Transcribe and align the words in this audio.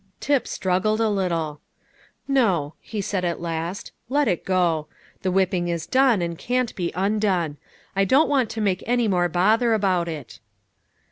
Tip 0.19 0.47
struggled 0.47 0.99
a 0.99 1.09
little. 1.11 1.61
"No," 2.27 2.73
he 2.79 3.01
said 3.01 3.23
at 3.23 3.39
last, 3.39 3.91
"let 4.09 4.27
it 4.27 4.43
go. 4.43 4.87
The 5.21 5.29
whipping 5.29 5.67
is 5.67 5.85
done, 5.85 6.23
and 6.23 6.39
can't 6.39 6.73
be 6.75 6.91
undone; 6.95 7.57
I 7.95 8.03
don't 8.05 8.27
want 8.27 8.49
to 8.49 8.61
make 8.61 8.81
any 8.87 9.07
more 9.07 9.29
bother 9.29 9.75
about 9.75 10.07
it." 10.07 10.39